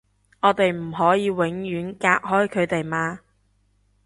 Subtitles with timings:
[0.41, 3.19] 我哋唔可以永遠隔開佢哋嘛